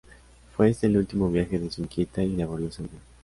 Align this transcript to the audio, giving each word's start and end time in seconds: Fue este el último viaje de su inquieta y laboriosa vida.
Fue 0.57 0.67
este 0.71 0.87
el 0.87 0.97
último 0.97 1.29
viaje 1.29 1.59
de 1.59 1.69
su 1.69 1.83
inquieta 1.83 2.23
y 2.23 2.35
laboriosa 2.35 2.81
vida. 2.81 2.99